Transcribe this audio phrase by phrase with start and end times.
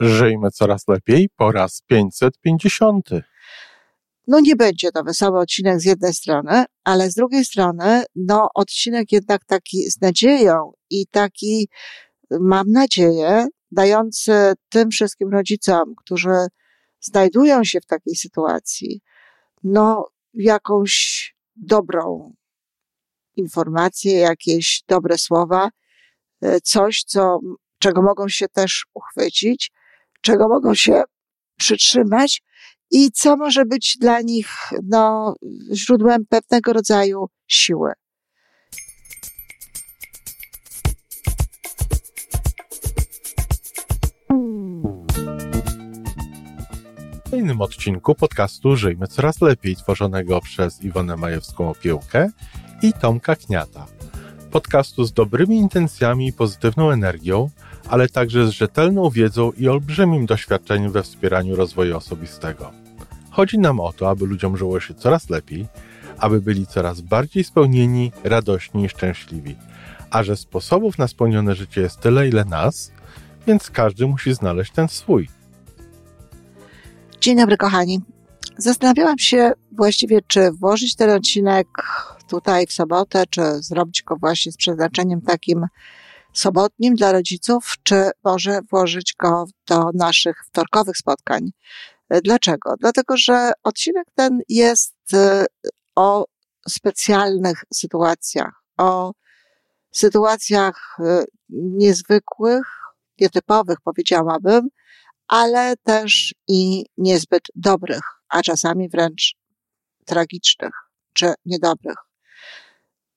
[0.00, 3.08] Żyjmy coraz lepiej po raz 550.
[4.26, 9.12] No nie będzie to wesoły odcinek z jednej strony, ale z drugiej strony, no odcinek
[9.12, 11.68] jednak taki z nadzieją i taki,
[12.30, 16.46] mam nadzieję, dający tym wszystkim rodzicom, którzy
[17.00, 19.00] znajdują się w takiej sytuacji,
[19.64, 22.34] no jakąś dobrą
[23.36, 25.70] informację, jakieś dobre słowa,
[26.42, 27.40] e, coś, co,
[27.78, 29.72] czego mogą się też uchwycić,
[30.20, 31.02] czego mogą się
[31.58, 32.42] przytrzymać
[32.90, 34.48] i co może być dla nich
[34.82, 35.34] no,
[35.72, 37.92] źródłem pewnego rodzaju siły.
[47.26, 52.30] W kolejnym odcinku podcastu Żyjmy Coraz Lepiej, tworzonego przez Iwonę Majewską Opiełkę
[52.82, 53.86] i Tomka Kniata.
[54.58, 57.50] Podcastu z dobrymi intencjami i pozytywną energią,
[57.88, 62.70] ale także z rzetelną wiedzą i olbrzymim doświadczeniem we wspieraniu rozwoju osobistego.
[63.30, 65.66] Chodzi nam o to, aby ludziom żyło się coraz lepiej,
[66.18, 69.56] aby byli coraz bardziej spełnieni, radośni i szczęśliwi.
[70.10, 72.92] A że sposobów na spełnione życie jest tyle, ile nas,
[73.46, 75.28] więc każdy musi znaleźć ten swój.
[77.20, 78.00] Dzień dobry, kochani.
[78.60, 81.66] Zastanawiałam się właściwie, czy włożyć ten odcinek
[82.28, 85.66] tutaj w sobotę, czy zrobić go właśnie z przeznaczeniem takim
[86.32, 91.50] sobotnim dla rodziców, czy może włożyć go do naszych wtorkowych spotkań.
[92.24, 92.74] Dlaczego?
[92.80, 95.46] Dlatego, że odcinek ten jest y,
[95.96, 96.24] o
[96.68, 99.12] specjalnych sytuacjach, o
[99.92, 102.66] sytuacjach y, niezwykłych,
[103.20, 104.68] nietypowych, powiedziałabym,
[105.28, 109.34] ale też i niezbyt dobrych, a czasami wręcz
[110.04, 110.72] tragicznych
[111.12, 111.96] czy niedobrych.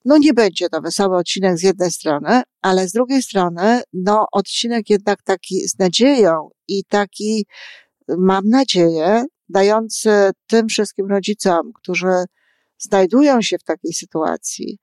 [0.05, 4.89] No nie będzie to wesoły odcinek z jednej strony, ale z drugiej strony, no odcinek
[4.89, 7.45] jednak taki z nadzieją i taki,
[8.07, 12.25] mam nadzieję, dający tym wszystkim rodzicom, którzy
[12.77, 14.79] znajdują się w takiej sytuacji,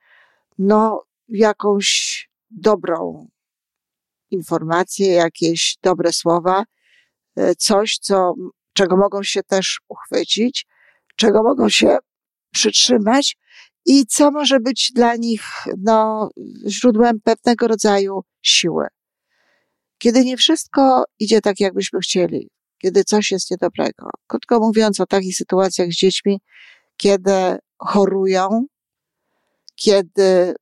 [0.59, 3.29] no jakąś dobrą
[4.31, 6.65] informację, jakieś dobre słowa,
[7.37, 8.35] e, coś, co,
[8.79, 10.67] czego mogą się też uchwycić,
[11.17, 11.97] czego mogą się
[12.53, 13.37] przytrzymać
[13.87, 15.43] i co może być dla nich
[15.79, 16.29] no,
[16.67, 18.87] źródłem pewnego rodzaju siły.
[19.99, 24.11] Kiedy nie wszystko idzie tak, jakbyśmy chcieli, kiedy coś jest niedobrego.
[24.27, 26.41] Krótko mówiąc o takich sytuacjach z dziećmi,
[26.97, 28.67] kiedy chorują,
[29.75, 30.55] kiedy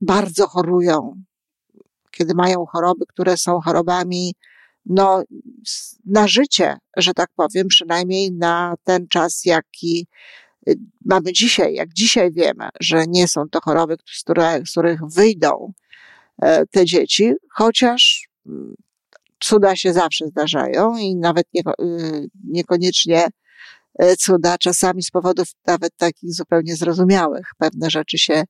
[0.00, 1.22] bardzo chorują,
[2.10, 4.34] kiedy mają choroby, które są chorobami
[4.88, 5.22] no,
[6.06, 10.06] na życie, że tak powiem, przynajmniej na ten czas, jaki
[10.68, 14.24] y, mamy dzisiaj, jak dzisiaj wiemy, że nie są to choroby, z,
[14.68, 15.72] z których wyjdą
[16.42, 18.74] e, te dzieci, chociaż mm,
[19.40, 23.28] cuda się zawsze zdarzają i nawet nie, y, niekoniecznie
[23.98, 27.50] e, cuda, czasami z powodów nawet takich zupełnie zrozumiałych.
[27.58, 28.44] Pewne rzeczy się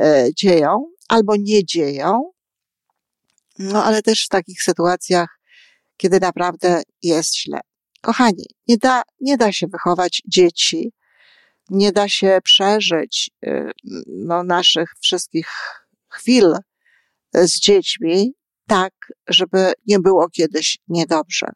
[0.00, 2.30] e, dzieją albo nie dzieją,
[3.58, 5.39] no ale też w takich sytuacjach,
[6.00, 7.60] kiedy naprawdę jest źle.
[8.00, 10.92] Kochani, nie da, nie da się wychować dzieci,
[11.70, 13.70] nie da się przeżyć y,
[14.06, 15.48] no, naszych wszystkich
[16.08, 16.56] chwil
[17.34, 18.34] z dziećmi
[18.66, 18.92] tak,
[19.28, 21.46] żeby nie było kiedyś niedobrze.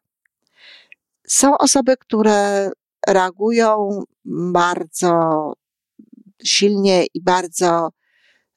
[1.27, 2.71] Są osoby, które
[3.07, 5.53] reagują bardzo
[6.45, 7.89] silnie i bardzo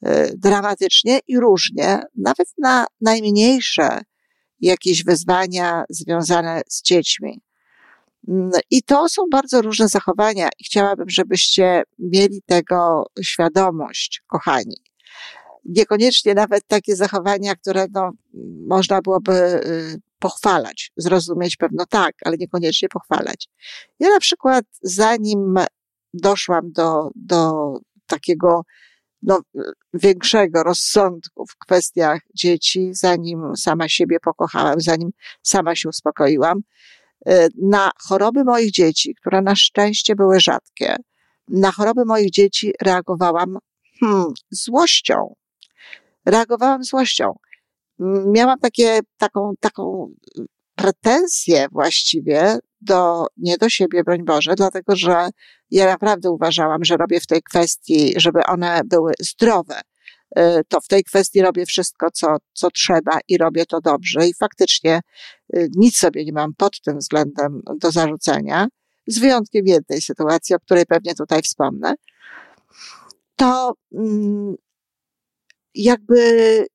[0.08, 4.02] y, dramatycznie i różnie, nawet na najmniejsze
[4.59, 7.41] jakieś wyzwania związane z dziećmi.
[8.28, 14.88] Mm, I to są bardzo różne zachowania i chciałabym, żebyście mieli tego świadomość, kochani
[15.68, 18.12] niekoniecznie nawet takie zachowania, które no,
[18.68, 23.47] można byłoby y, pochwalać, zrozumieć pewno tak, ale niekoniecznie pochwalać.
[24.00, 25.56] Ja na przykład, zanim
[26.13, 27.74] doszłam do, do
[28.07, 28.62] takiego
[29.28, 29.42] no,
[29.94, 35.10] większego rozsądku w kwestiach dzieci, zanim sama siebie pokochałam, zanim
[35.44, 36.60] sama się uspokoiłam,
[37.30, 40.96] y, na choroby moich dzieci, które na szczęście były rzadkie,
[41.48, 43.57] na choroby moich dzieci reagowałam
[44.00, 45.36] hmm, złością,
[46.25, 47.36] reagowałam złością.
[48.25, 50.13] Miałam takie, taką, taką
[50.75, 55.29] pretensję właściwie do, nie do siebie, broń Boże, dlatego że
[55.71, 59.81] ja naprawdę uważałam, że robię w tej kwestii, żeby one były zdrowe.
[60.39, 64.27] Y, to w tej kwestii robię wszystko, co, co trzeba i robię to dobrze.
[64.27, 65.01] I faktycznie
[65.56, 68.68] y, nic sobie nie mam pod tym względem do zarzucenia,
[69.07, 71.94] z wyjątkiem jednej sytuacji, o której pewnie tutaj wspomnę.
[73.35, 74.56] To mm,
[75.74, 76.65] jakby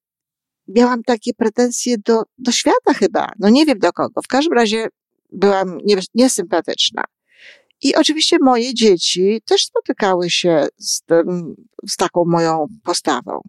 [0.68, 3.32] miałam takie pretensje do, do świata chyba.
[3.38, 4.22] No nie wiem do kogo.
[4.22, 4.88] W każdym razie
[5.32, 5.78] byłam
[6.14, 7.04] niesympatyczna.
[7.82, 11.54] I oczywiście moje dzieci też spotykały się z, tym,
[11.88, 13.40] z taką moją postawą.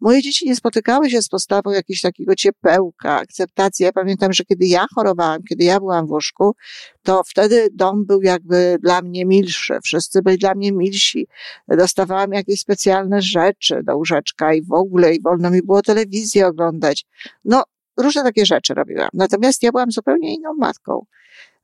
[0.00, 3.84] Moje dzieci nie spotykały się z postawą jakiegoś takiego ciepełka, akceptacji.
[3.84, 6.54] Ja pamiętam, że kiedy ja chorowałam, kiedy ja byłam w łóżku,
[7.02, 9.78] to wtedy dom był jakby dla mnie milszy.
[9.84, 11.26] Wszyscy byli dla mnie milsi.
[11.68, 17.06] Dostawałam jakieś specjalne rzeczy do łóżeczka i w ogóle, i wolno mi było telewizję oglądać.
[17.44, 17.62] No,
[18.00, 19.08] różne takie rzeczy robiłam.
[19.14, 21.04] Natomiast ja byłam zupełnie inną matką.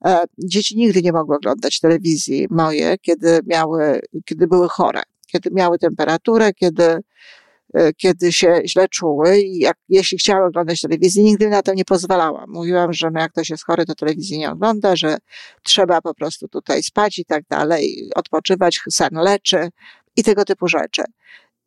[0.05, 5.79] E, dzieci nigdy nie mogły oglądać telewizji moje, kiedy miały, kiedy były chore, kiedy miały
[5.79, 7.03] temperaturę, kiedy
[7.75, 11.85] E, kiedy się źle czuły i jak, jeśli chciały oglądać telewizję, nigdy na to nie
[11.85, 12.51] pozwalałam.
[12.51, 15.17] Mówiłam, że no jak ktoś jest chory, to telewizji nie ogląda, że
[15.63, 19.69] trzeba po prostu tutaj spać i tak dalej, odpoczywać, sen leczy
[20.17, 21.03] i tego typu rzeczy.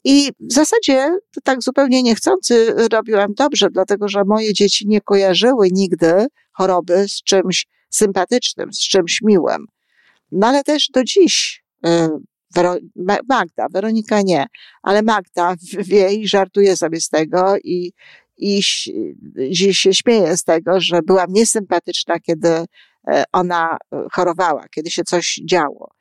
[0.03, 6.27] I w zasadzie tak zupełnie niechcący robiłam dobrze, dlatego że moje dzieci nie kojarzyły nigdy
[6.51, 9.65] choroby z czymś sympatycznym, z czymś miłym.
[10.31, 11.63] No ale też do dziś
[12.55, 12.75] Wero
[13.29, 14.45] Magda, Weronika nie,
[14.83, 17.93] ale Magda wie i żartuje sobie z tego i,
[18.37, 18.63] i
[19.73, 22.65] się śmieje z tego, że byłam niesympatyczna, kiedy e,
[23.31, 25.91] ona e, chorowała, kiedy się coś działo.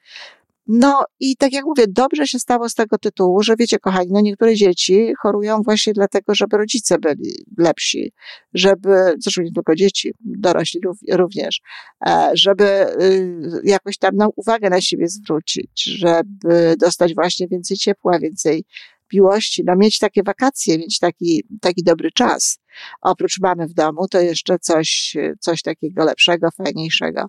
[0.69, 4.21] No i tak jak mówię, dobrze się stało z tego tytułu, że wiecie, kochani, no
[4.21, 8.13] niektóre dzieci chorują właśnie dlatego, żeby rodzice byli lepsi,
[8.55, 10.81] żeby, zresztą nie tylko dzieci, dorośli
[11.13, 11.61] również,
[12.07, 12.65] e, żeby
[13.03, 18.65] y, jakoś tam no, uwagę na siebie zwrócić, żeby dostać właśnie więcej ciepła, więcej
[19.13, 22.59] miłości, no mieć takie wakacje, mieć taki, taki dobry czas.
[23.01, 27.27] Oprócz mamy w domu, to jeszcze coś, coś takiego lepszego, fajniejszego.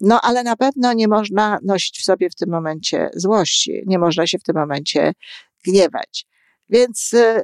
[0.00, 4.26] No, ale na pewno nie można nosić w sobie w tym momencie złości, nie można
[4.26, 5.12] się w tym momencie
[5.64, 6.26] gniewać.
[6.68, 7.42] Więc y,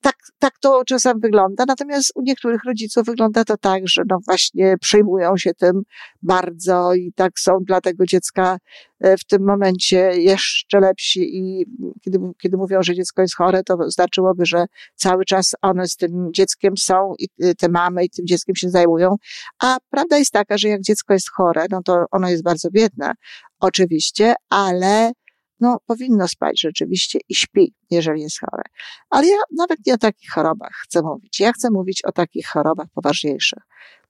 [0.00, 1.64] tak, tak to czasem wygląda.
[1.68, 5.82] Natomiast u niektórych rodziców wygląda to tak, że no właśnie przejmują się tym
[6.22, 8.58] bardzo i tak są dla tego dziecka
[9.00, 11.66] e, w tym momencie jeszcze lepsi i
[12.04, 16.28] kiedy, kiedy mówią, że dziecko jest chore, to znaczyłoby, że cały czas one z tym
[16.32, 19.16] dzieckiem są i e, te mamy i tym dzieckiem się zajmują.
[19.62, 23.12] A prawda jest taka, że jak dziecko jest chore, no to ono jest bardzo biedne,
[23.60, 25.12] oczywiście, ale
[25.60, 28.62] no, powinno spać rzeczywiście i śpi, jeżeli jest chore.
[29.10, 31.40] Ale ja nawet nie o takich chorobach chcę mówić.
[31.40, 33.62] Ja chcę mówić o takich chorobach poważniejszych.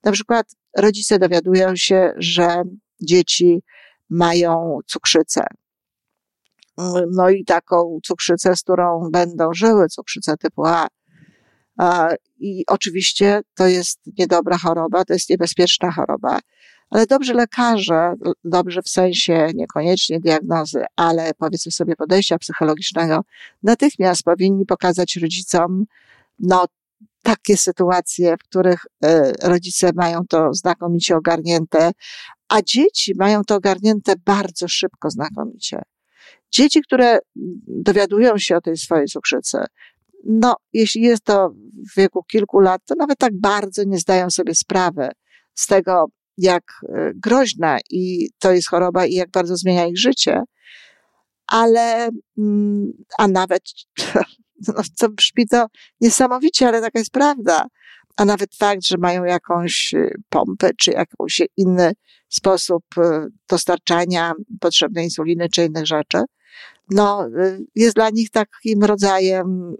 [0.04, 2.62] Na przykład rodzice dowiadują się, że
[3.02, 3.62] dzieci
[4.10, 5.46] mają cukrzycę.
[7.10, 10.88] No i taką cukrzycę, z którą będą żyły, cukrzycę typu A.
[12.38, 16.38] I oczywiście to jest niedobra choroba, to jest niebezpieczna choroba
[16.90, 18.14] ale dobrze lekarze,
[18.44, 23.20] dobrze w sensie niekoniecznie diagnozy, ale powiedzmy sobie podejścia psychologicznego,
[23.62, 25.84] natychmiast powinni pokazać rodzicom,
[26.38, 26.64] no,
[27.22, 31.90] takie sytuacje, w których e, rodzice mają to znakomicie ogarnięte,
[32.48, 35.82] a dzieci mają to ogarnięte bardzo szybko, znakomicie.
[36.50, 37.18] Dzieci, które
[37.66, 39.58] dowiadują się o tej swojej cukrzycy,
[40.24, 41.50] no, jeśli jest to
[41.92, 45.08] w wieku kilku lat, to nawet tak bardzo nie zdają sobie sprawy
[45.54, 46.06] z tego,
[46.38, 50.42] jak e, groźna i to jest choroba i jak bardzo zmienia ich życie,
[51.46, 53.62] ale, mm, a nawet,
[54.68, 55.66] no, co brzmi to
[56.00, 57.66] niesamowicie, ale taka jest prawda,
[58.16, 61.92] a nawet fakt, że mają jakąś e, pompę, czy jakiś inny
[62.28, 66.18] sposób e, dostarczania potrzebnej insuliny, czy innych rzeczy,
[66.90, 67.28] no,
[67.74, 69.76] jest dla nich takim rodzajem,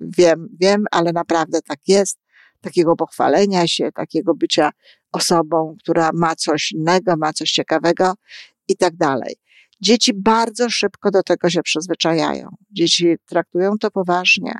[0.00, 2.18] wiem, wiem, ale naprawdę tak jest,
[2.60, 4.70] takiego pochwalenia się, takiego bycia
[5.12, 8.14] osobą, która ma coś innego, ma coś ciekawego
[8.68, 9.36] i tak dalej.
[9.80, 12.48] Dzieci bardzo szybko do tego się przyzwyczajają.
[12.70, 14.52] Dzieci traktują to poważnie,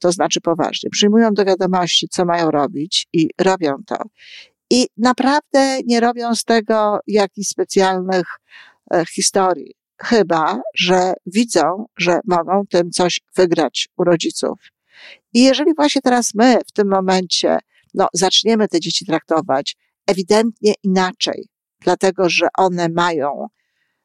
[0.00, 0.90] to znaczy poważnie.
[0.90, 3.96] Przyjmują do wiadomości, co mają robić i robią to.
[4.70, 8.26] I naprawdę nie robią z tego jakichś specjalnych
[8.90, 9.74] e, historii.
[10.02, 14.58] Chyba, że widzą, że mogą tym coś wygrać u rodziców.
[15.34, 17.58] I jeżeli właśnie teraz my w tym momencie
[17.94, 19.76] no, zaczniemy te dzieci traktować
[20.06, 21.48] ewidentnie inaczej,
[21.80, 23.46] dlatego że one mają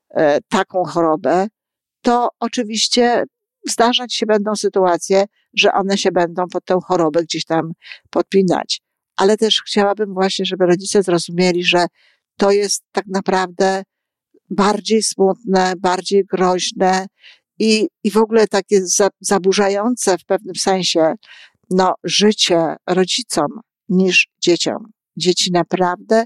[0.10, 1.48] e, taką chorobę,
[2.02, 3.24] to oczywiście
[3.70, 7.72] zdarzać się będą sytuacje, że one się będą pod tę chorobę gdzieś tam
[8.10, 8.82] podpinać.
[9.16, 11.86] Ale też chciałabym właśnie, żeby rodzice zrozumieli, że
[12.38, 13.84] to jest tak naprawdę
[14.50, 17.08] bardziej smutne, bardziej groźne
[17.60, 18.82] i, i w ogóle takie
[19.20, 21.14] zaburzające w pewnym sensie
[21.70, 23.48] no, życie rodzicom
[23.90, 24.92] niż dzieciom.
[25.18, 26.26] Dzieci naprawdę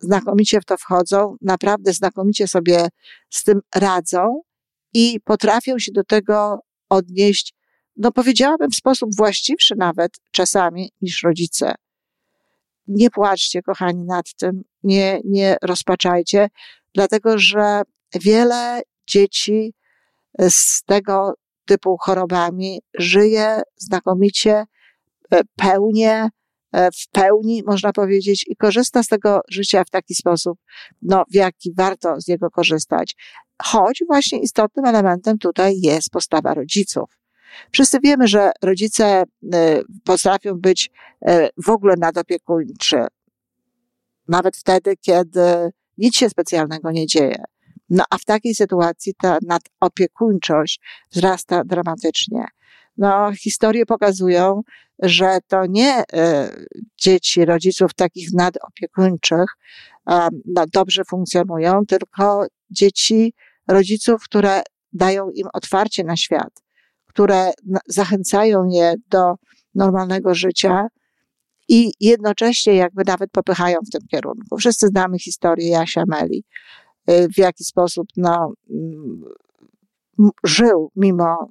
[0.00, 2.88] znakomicie w to wchodzą, naprawdę znakomicie sobie
[3.30, 4.42] z tym radzą
[4.94, 7.56] i potrafią się do tego odnieść
[7.96, 11.74] no powiedziałabym w sposób właściwszy nawet czasami niż rodzice.
[12.88, 16.48] Nie płaczcie, kochani, nad tym, nie, nie rozpaczajcie,
[16.94, 17.82] dlatego że
[18.14, 19.74] wiele dzieci
[20.38, 21.34] z tego
[21.66, 24.64] typu chorobami żyje znakomicie,
[25.30, 26.28] e, pełnie,
[26.72, 30.58] e, w pełni, można powiedzieć, i korzysta z tego życia w taki sposób,
[31.02, 33.16] no, w jaki warto z niego korzystać.
[33.62, 37.10] Choć właśnie istotnym elementem tutaj jest postawa rodziców.
[37.72, 40.90] Wszyscy wiemy, że rodzice e, potrafią być
[41.64, 43.06] w ogóle nadopiekuńczy,
[44.28, 47.44] nawet wtedy, kiedy nic się specjalnego nie dzieje.
[47.90, 52.44] No a w takiej sytuacji ta nadopiekuńczość wzrasta dramatycznie.
[52.96, 54.62] No, historie pokazują,
[55.02, 56.04] że to nie y,
[56.96, 59.50] dzieci rodziców takich nadopiekuńczych
[60.46, 63.34] no, dobrze funkcjonują, tylko dzieci
[63.68, 64.62] rodziców, które
[64.92, 66.62] dają im otwarcie na świat,
[67.06, 67.50] które
[67.86, 69.34] zachęcają je do
[69.74, 70.86] normalnego życia
[71.68, 74.56] i jednocześnie jakby nawet popychają w tym kierunku.
[74.58, 76.44] Wszyscy znamy historię Jasia Meli,
[77.08, 79.22] w jaki sposób no, mm,
[80.44, 81.50] żył mimo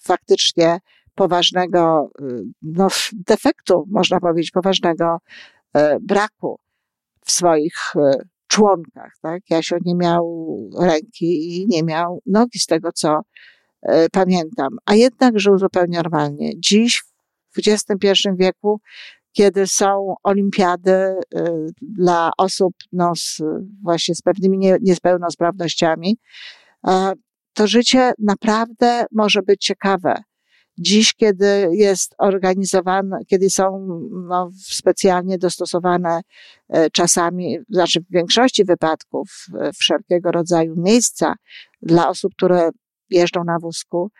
[0.00, 0.78] faktycznie
[1.14, 5.18] poważnego y, no, defektu, można powiedzieć, poważnego
[5.76, 6.58] y, braku
[7.24, 7.74] w swoich
[8.46, 9.12] członkach.
[9.22, 9.42] Tak?
[9.50, 13.20] Jasio nie miał ręki i nie miał nogi z tego, co
[14.12, 16.52] pamiętam, a jednak żył zupełnie normalnie.
[16.60, 17.02] Dziś
[17.50, 18.80] w XXI wieku
[19.34, 21.16] kiedy są olimpiady y,
[21.82, 23.42] dla osób no, z,
[23.82, 26.18] właśnie z pewnymi nie, niepełnosprawnościami,
[27.54, 30.14] to życie naprawdę może być ciekawe.
[30.78, 33.86] Dziś, kiedy jest organizowane, kiedy są
[34.28, 36.20] no, specjalnie dostosowane
[36.68, 41.34] e, czasami, znaczy w większości wypadków, e, wszelkiego rodzaju miejsca
[41.82, 42.70] dla osób, które
[43.10, 44.10] jeżdżą na wózku,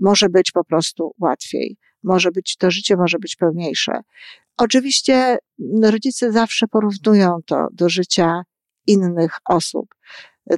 [0.00, 1.76] może być po prostu łatwiej.
[2.02, 4.00] Może być, to życie może być pełniejsze.
[4.56, 5.38] Oczywiście
[5.82, 8.42] rodzice zawsze porównują to do życia
[8.86, 9.94] innych osób,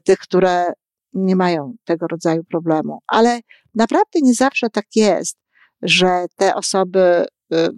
[0.04, 0.72] tych, które
[1.12, 3.40] nie mają tego rodzaju problemu, ale
[3.74, 5.38] naprawdę nie zawsze tak jest,
[5.82, 7.68] że te osoby y,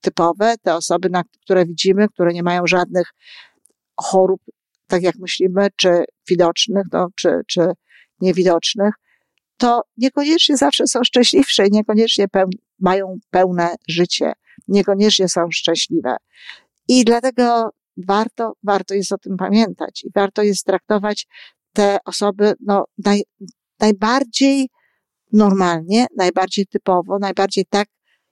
[0.00, 1.08] typowe, te osoby,
[1.42, 3.12] które widzimy, które nie mają żadnych
[4.00, 4.40] chorób,
[4.86, 7.60] tak jak myślimy, czy widocznych, no, czy, czy
[8.20, 8.94] niewidocznych,
[9.56, 12.28] to niekoniecznie zawsze są szczęśliwsze i niekoniecznie
[12.80, 14.32] mają pełne życie
[14.68, 16.16] niekoniecznie są szczęśliwe.
[16.88, 21.26] I dlatego warto, warto jest o tym pamiętać i warto jest traktować
[21.72, 23.22] te osoby no, naj,
[23.80, 24.68] najbardziej
[25.32, 27.88] normalnie, najbardziej typowo, najbardziej tak,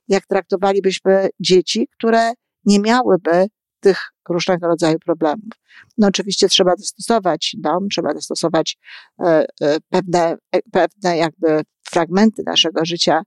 [0.08, 2.32] jak traktowalibyśmy dzieci, które
[2.64, 3.46] nie miałyby
[3.80, 3.98] tych
[4.28, 5.52] różnego rodzaju problemów.
[5.98, 8.78] No oczywiście trzeba dostosować dom, trzeba dostosować
[9.20, 11.60] e, e, pewne, e, pewne jakby
[11.90, 13.22] fragmenty naszego życia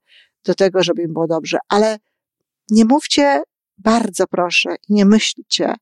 [0.46, 1.98] do tego, żeby im było dobrze, ale
[2.70, 3.44] nie mówcie
[3.78, 5.76] bardzo proszę nie myślcie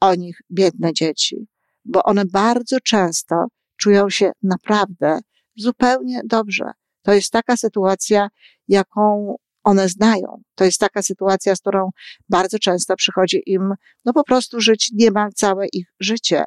[0.00, 1.48] o nich biedne dzieci,
[1.84, 3.46] bo one bardzo często
[3.76, 5.20] czują się naprawdę
[5.56, 6.64] zupełnie dobrze.
[7.02, 8.28] To jest taka sytuacja,
[8.68, 10.42] jaką one znają.
[10.54, 11.90] To jest taka sytuacja, z którą
[12.28, 13.74] bardzo często przychodzi im,
[14.04, 16.46] no po prostu żyć niemal całe ich życie.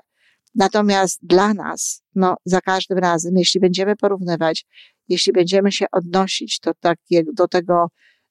[0.56, 4.66] Natomiast dla nas, no za każdym razem, jeśli będziemy porównywać,
[5.12, 7.88] jeśli będziemy się odnosić do, takiego, do tego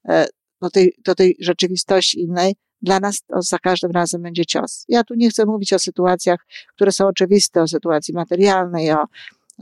[0.09, 0.27] e,
[0.61, 4.85] do tej, do tej rzeczywistości innej, dla nas to za każdym razem będzie cios.
[4.89, 9.05] Ja tu nie chcę mówić o sytuacjach, które są oczywiste, o sytuacji materialnej, o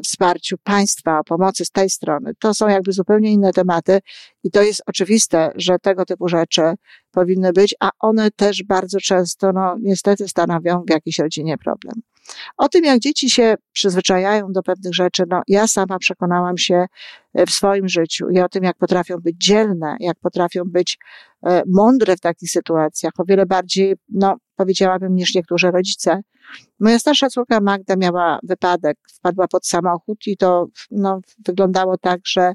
[0.04, 2.32] wsparciu państwa, o pomocy z tej strony.
[2.38, 4.00] To są jakby zupełnie inne tematy
[4.44, 6.62] i to jest oczywiste, że tego typu rzeczy
[7.10, 11.94] powinny być, a one też bardzo często, no niestety stanowią w jakiejś rodzinie problem.
[12.56, 16.86] O tym, jak dzieci się przyzwyczajają do pewnych rzeczy, no ja sama przekonałam się
[17.34, 20.98] e, w swoim życiu i o tym, jak potrafią być dzielne, jak potrafią być
[21.46, 26.20] e, mądre w takich sytuacjach, o wiele bardziej, no powiedziałabym, niż niektórzy rodzice.
[26.80, 32.52] Moja starsza córka Magda miała wypadek, wpadła pod samochód i to no, wyglądało tak, że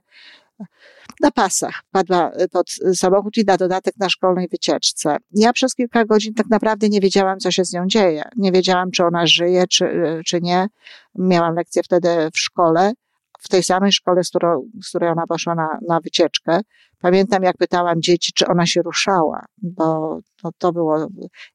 [1.22, 5.18] na pasach padła y, pod samochód i na dodatek na szkolnej wycieczce.
[5.32, 8.24] Ja przez kilka godzin tak naprawdę nie wiedziałam, co się z nią dzieje.
[8.36, 10.68] Nie wiedziałam, czy ona żyje, czy, y, czy nie.
[11.16, 12.94] Miałam lekcję wtedy w szkole,
[13.40, 16.60] w tej samej szkole, z, którą, z której ona poszła na, na wycieczkę.
[17.00, 21.08] Pamiętam, jak pytałam dzieci, czy ona się ruszała, bo to, to było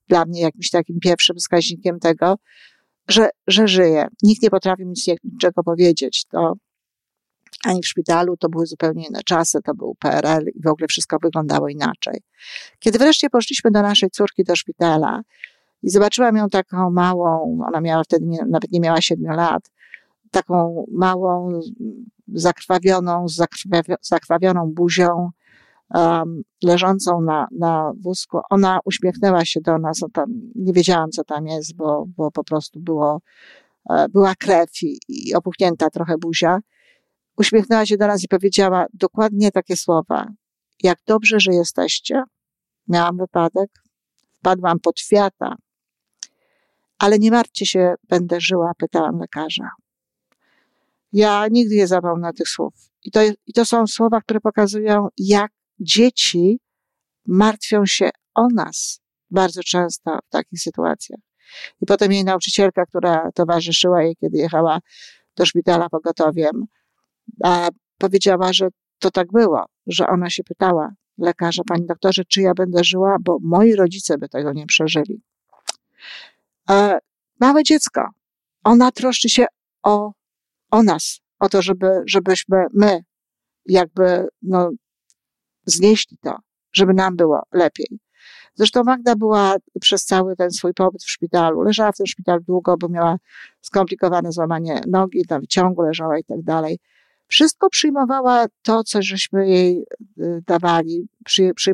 [0.08, 2.36] dla mnie jakimś takim pierwszym wskaźnikiem tego,
[3.08, 4.06] że, że żyje.
[4.22, 6.24] Nikt nie potrafi mi niczego powiedzieć.
[6.30, 6.52] To
[7.64, 11.16] ani w szpitalu, to były zupełnie inne czasy, to był PRL i w ogóle wszystko
[11.22, 12.20] wyglądało inaczej.
[12.78, 15.22] Kiedy wreszcie poszliśmy do naszej córki do szpitala
[15.82, 19.70] i zobaczyłam ją taką małą, ona miała wtedy nie, nawet nie miała siedmiu lat,
[20.30, 21.60] taką małą,
[22.28, 23.26] zakrwawioną,
[24.02, 25.30] zakrwawioną buzią,
[25.94, 28.40] um, leżącą na, na wózku.
[28.50, 32.80] Ona uśmiechnęła się do nas, tam, nie wiedziałam, co tam jest, bo, bo po prostu
[32.80, 33.20] było,
[33.90, 36.58] e, była krew i, i opuchnięta trochę buzia.
[37.38, 40.26] Uśmiechnęła się do nas i powiedziała dokładnie takie słowa.
[40.82, 42.22] Jak dobrze, że jesteście.
[42.88, 43.70] Miałam wypadek,
[44.38, 45.56] wpadłam pod fiata,
[46.98, 49.70] ale nie martwcie się, będę żyła, pytałam lekarza.
[51.12, 52.74] Ja nigdy nie zapomnę tych słów.
[53.04, 56.60] I to, I to są słowa, które pokazują, jak dzieci
[57.26, 61.20] martwią się o nas bardzo często w takich sytuacjach.
[61.80, 64.78] I potem jej nauczycielka, która towarzyszyła jej, kiedy jechała
[65.36, 66.66] do szpitala pogotowiem,
[67.44, 67.68] a
[67.98, 68.68] powiedziała, że
[68.98, 73.38] to tak było, że ona się pytała lekarza, pani doktorze, czy ja będę żyła, bo
[73.42, 75.22] moi rodzice by tego nie przeżyli.
[76.70, 76.98] E,
[77.40, 78.08] małe dziecko,
[78.64, 79.46] ona troszczy się
[79.82, 80.12] o,
[80.70, 83.00] o nas, o to, żeby, żebyśmy my
[83.66, 84.70] jakby no,
[85.66, 86.38] znieśli to,
[86.72, 87.98] żeby nam było lepiej.
[88.54, 92.76] Zresztą Magda była przez cały ten swój pobyt w szpitalu, leżała w tym szpitalu długo,
[92.76, 93.16] bo miała
[93.60, 96.78] skomplikowane złamanie nogi, na wyciągu leżała i tak dalej.
[97.28, 99.84] Wszystko przyjmowała to, co żeśmy jej
[100.18, 101.72] y, dawali, przy, przy,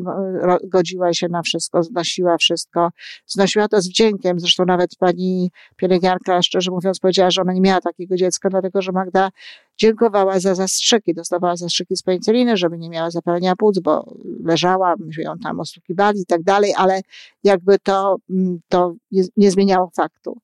[0.63, 2.89] godziła się na wszystko, znosiła wszystko,
[3.25, 4.39] znosiła to z wdziękiem.
[4.39, 8.91] Zresztą nawet pani pielęgniarka, szczerze mówiąc, powiedziała, że ona nie miała takiego dziecka, dlatego że
[8.91, 9.29] Magda
[9.77, 15.23] dziękowała za zastrzyki, dostawała zastrzyki z penicyliny, żeby nie miała zapalenia płuc, bo leżała, myśmy
[15.23, 17.01] ją tam osłuchiwali i tak dalej, ale
[17.43, 20.37] jakby to, mm, to nie, nie zmieniało faktu.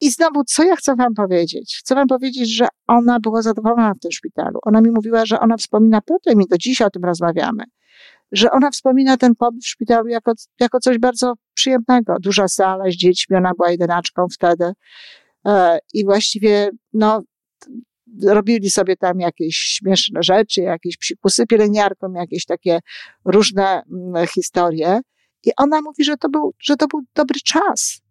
[0.00, 1.76] I znowu, co ja chcę wam powiedzieć?
[1.80, 4.58] Chcę wam powiedzieć, że ona była zadowolona w tym szpitalu.
[4.62, 7.64] Ona mi mówiła, że ona wspomina potem i do dzisiaj o tym rozmawiamy,
[8.32, 12.16] że ona wspomina ten pobyt w szpitalu jako, jako coś bardzo przyjemnego.
[12.20, 14.72] Duża sala z dziećmi, ona była jedynaczką wtedy.
[15.46, 17.22] E, I właściwie, no,
[18.24, 22.80] robili sobie tam jakieś śmieszne rzeczy, jakieś psikusy pielęgniarkom, jakieś takie
[23.24, 25.00] różne mm, historie.
[25.44, 28.05] I ona mówi, że to był, że to był dobry czas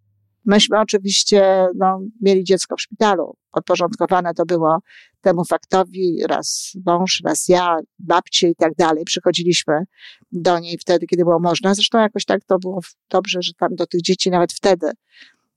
[0.45, 3.37] Myśmy oczywiście no, mieli dziecko w szpitalu.
[3.51, 4.79] Podporządkowane to było
[5.21, 9.03] temu faktowi, raz mąż, raz ja, babcie i tak dalej.
[9.05, 9.83] Przychodziliśmy
[10.31, 11.73] do niej wtedy, kiedy było można.
[11.73, 14.91] Zresztą jakoś tak to było dobrze, że tam do tych dzieci nawet wtedy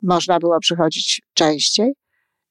[0.02, 1.92] można było przychodzić częściej.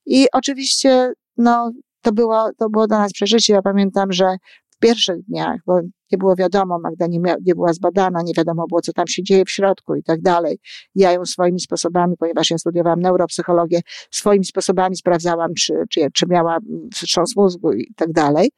[0.05, 3.53] I oczywiście, no, to było, to było dla nas przeżycie.
[3.53, 4.37] Ja pamiętam, że
[4.69, 8.67] w pierwszych dniach, bo nie było wiadomo, Magda nie, mia- nie była zbadana, nie wiadomo
[8.67, 10.59] było, co tam się dzieje w środku i tak dalej.
[10.95, 16.57] Ja ją swoimi sposobami, ponieważ ja studiowałam neuropsychologię, swoimi sposobami sprawdzałam, czy, czy, czy miała
[16.93, 18.51] wstrząs mózgu i tak dalej.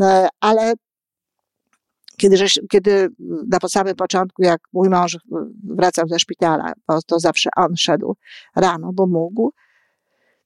[0.00, 0.74] E, ale
[2.16, 2.36] kiedy,
[2.70, 3.08] kiedy
[3.48, 5.18] na samym początku, jak mój mąż
[5.64, 8.16] wracał ze szpitala, bo to zawsze on szedł
[8.56, 9.52] rano, bo mógł,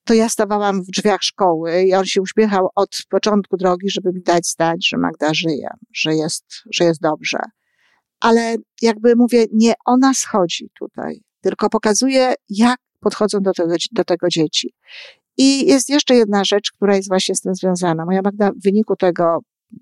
[0.06, 4.22] to ja stawałam w drzwiach szkoły i on się uśmiechał od początku drogi, żeby mi
[4.22, 7.38] dać znać, że Magda żyje, że jest, że jest dobrze.
[8.20, 14.28] Ale jakby mówię, nie ona schodzi tutaj, tylko pokazuje, jak podchodzą do tego, do tego
[14.28, 14.74] dzieci.
[15.36, 18.04] I jest jeszcze jedna rzecz, która jest właśnie z tym związana.
[18.04, 19.38] Moja Magda w wyniku tego,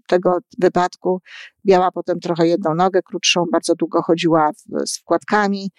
[0.06, 1.20] tego wypadku
[1.64, 5.70] miała potem trochę jedną nogę krótszą, bardzo długo chodziła w, z wkładkami.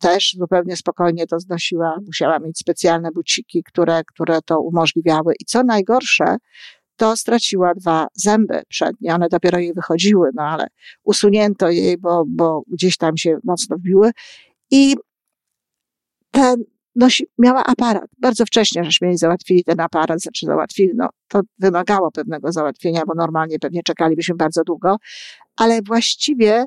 [0.00, 1.96] Też zupełnie spokojnie to znosiła.
[2.06, 5.34] Musiała mieć specjalne buciki, które, które to umożliwiały.
[5.40, 6.36] I co najgorsze,
[6.96, 9.14] to straciła dwa zęby przednie.
[9.14, 10.66] One dopiero jej wychodziły, no ale
[11.04, 14.10] usunięto jej, bo, bo gdzieś tam się mocno wbiły.
[14.70, 14.96] I
[16.30, 16.64] ten,
[16.96, 18.10] nosi, miała aparat.
[18.18, 23.14] Bardzo wcześnie żeśmy jej załatwili ten aparat, znaczy załatwili, no to wymagało pewnego załatwienia, bo
[23.16, 24.96] normalnie pewnie czekalibyśmy bardzo długo,
[25.56, 26.64] ale właściwie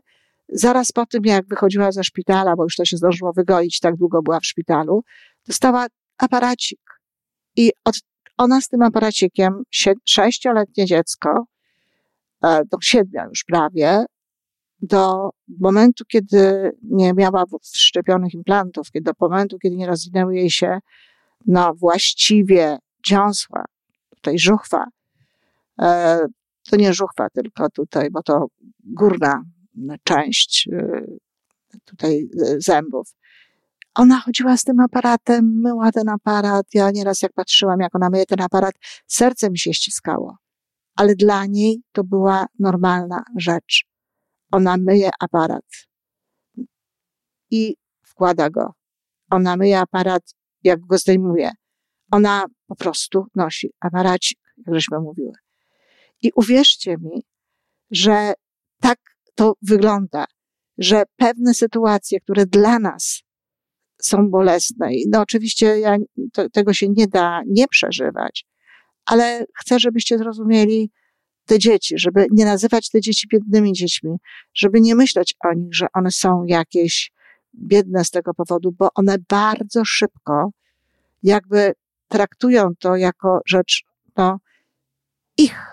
[0.55, 4.21] Zaraz po tym, jak wychodziła ze szpitala, bo już to się zdążyło wygoić, tak długo
[4.21, 5.03] była w szpitalu,
[5.47, 5.87] dostała
[6.17, 6.79] aparacik.
[7.55, 7.95] I od,
[8.37, 9.63] ona z tym aparacikiem,
[10.05, 11.45] sześcioletnie dziecko,
[12.43, 14.05] e, do siedmiu już prawie,
[14.81, 20.79] do momentu, kiedy nie miała wszczepionych implantów, kiedy do momentu, kiedy nie rozwinęły jej się
[21.45, 23.65] no, właściwie dziąsła,
[24.09, 24.85] tutaj żuchwa,
[25.81, 26.19] e,
[26.69, 28.47] to nie żuchwa tylko tutaj, bo to
[28.83, 29.43] górna
[30.03, 31.19] część y,
[31.85, 33.15] tutaj y, zębów.
[33.95, 36.65] Ona chodziła z tym aparatem, myła ten aparat.
[36.73, 38.75] Ja nieraz jak patrzyłam, jak ona myje ten aparat,
[39.07, 40.37] serce mi się ściskało.
[40.95, 43.85] Ale dla niej to była normalna rzecz.
[44.51, 45.65] Ona myje aparat
[47.51, 48.73] i wkłada go.
[49.31, 50.23] Ona myje aparat,
[50.63, 51.51] jak go zdejmuje.
[52.11, 55.33] Ona po prostu nosi aparacik, jak żeśmy mówiły.
[56.21, 57.23] I uwierzcie mi,
[57.91, 58.33] że
[58.79, 58.99] tak
[59.35, 60.25] to wygląda,
[60.77, 63.23] że pewne sytuacje, które dla nas
[64.01, 65.97] są bolesne, i no oczywiście ja,
[66.33, 68.45] to, tego się nie da nie przeżywać,
[69.05, 70.91] ale chcę, żebyście zrozumieli,
[71.45, 74.11] te dzieci, żeby nie nazywać te dzieci biednymi dziećmi,
[74.53, 77.11] żeby nie myśleć o nich, że one są jakieś
[77.55, 80.49] biedne z tego powodu, bo one bardzo szybko
[81.23, 81.73] jakby
[82.07, 83.83] traktują to jako rzecz,
[84.17, 84.37] no,
[85.37, 85.72] ich.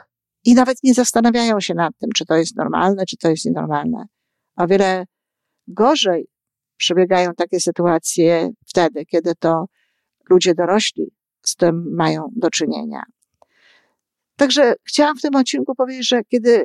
[0.50, 4.04] I nawet nie zastanawiają się nad tym, czy to jest normalne, czy to jest nienormalne.
[4.56, 5.06] O wiele
[5.68, 6.28] gorzej
[6.76, 9.64] przebiegają takie sytuacje wtedy, kiedy to
[10.30, 13.02] ludzie dorośli z tym mają do czynienia.
[14.36, 16.64] Także chciałam w tym odcinku powiedzieć, że kiedy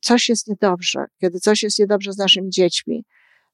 [0.00, 3.04] coś jest niedobrze, kiedy coś jest niedobrze z naszymi dziećmi,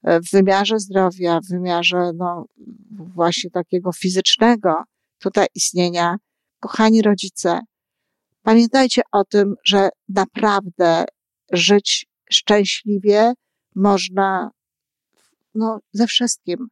[0.05, 2.47] w wymiarze zdrowia, w wymiarze no,
[2.91, 4.83] właśnie takiego fizycznego
[5.19, 6.17] tutaj istnienia,
[6.61, 7.61] kochani rodzice,
[8.51, 11.05] pamiętajcie o tym, że naprawdę
[11.53, 13.33] żyć szczęśliwie
[13.75, 14.51] można
[15.55, 16.69] no, ze wszystkim.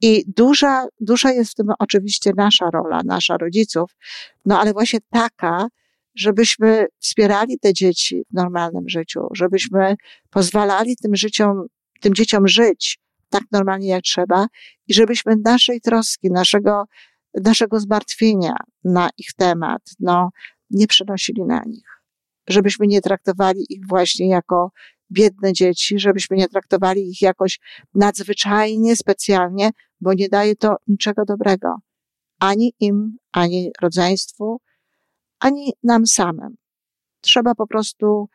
[0.00, 3.90] I duża, duża jest w tym oczywiście nasza rola, nasza rodziców,
[4.46, 5.68] no ale właśnie taka,
[6.14, 9.96] żebyśmy wspierali te dzieci w normalnym życiu, żebyśmy
[10.30, 11.66] pozwalali tym życiom,
[12.00, 14.46] tym dzieciom żyć tak normalnie jak trzeba
[14.88, 16.84] i żebyśmy naszej troski, naszego,
[17.44, 20.30] naszego zmartwienia na ich temat, no,
[20.70, 22.02] nie przenosili na nich.
[22.48, 24.72] Żebyśmy nie traktowali ich właśnie jako
[25.10, 27.60] biedne dzieci, żebyśmy nie traktowali ich jakoś
[27.94, 31.76] nadzwyczajnie, specjalnie, bo nie daje to niczego dobrego.
[32.38, 34.60] Ani im, ani rodzeństwu,
[35.40, 36.56] ani nam samym.
[37.20, 38.28] Trzeba po prostu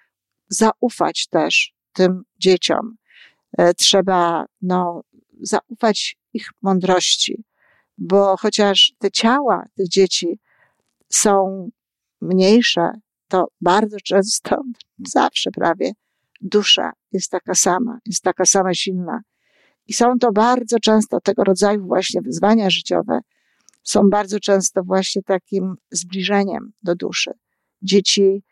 [0.50, 2.96] zaufać też tym dzieciom.
[3.58, 5.02] E, trzeba, no,
[5.42, 7.44] zaufać ich mądrości,
[7.98, 10.40] bo chociaż te ciała tych dzieci
[11.10, 11.70] są
[12.22, 12.92] mniejsze,
[13.28, 14.62] to bardzo często,
[15.18, 15.92] zawsze prawie,
[16.42, 19.22] dusza jest taka sama, jest taka sama silna.
[19.88, 23.20] I są to bardzo często tego rodzaju właśnie wyzwania życiowe,
[23.84, 27.32] są bardzo często właśnie takim zbliżeniem do duszy.
[27.82, 28.44] Dzieci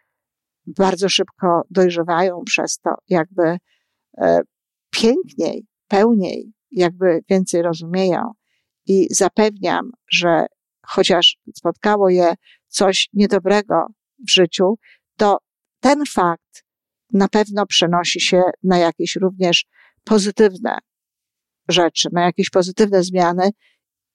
[0.67, 3.57] bardzo szybko dojrzewają przez to, jakby
[4.17, 4.41] e,
[4.89, 8.31] piękniej, pełniej, jakby więcej rozumieją.
[8.85, 10.45] I zapewniam, że
[10.85, 12.33] chociaż spotkało je
[12.73, 13.87] coś niedobrego
[14.27, 14.75] w życiu,
[15.17, 15.37] to
[15.79, 16.63] ten fakt
[17.13, 19.65] na pewno przenosi się na jakieś również
[20.03, 20.77] pozytywne
[21.69, 23.49] rzeczy, na jakieś pozytywne zmiany.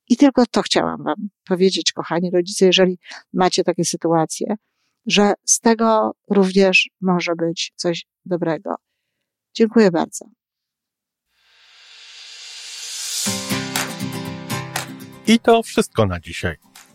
[0.08, 2.98] I tylko to chciałam Wam powiedzieć, kochani rodzice, jeżeli
[3.32, 4.56] macie takie sytuacje,
[5.06, 8.74] że z tego również może być coś dobrego.
[9.54, 10.24] Dziękuję bardzo.
[15.26, 16.56] I to wszystko na dzisiaj.